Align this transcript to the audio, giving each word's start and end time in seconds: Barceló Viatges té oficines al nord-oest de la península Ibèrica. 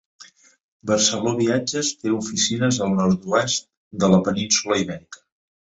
Barceló 0.91 1.33
Viatges 1.39 1.91
té 1.99 2.15
oficines 2.17 2.81
al 2.87 2.97
nord-oest 3.03 3.71
de 4.05 4.13
la 4.17 4.23
península 4.31 4.83
Ibèrica. 4.87 5.27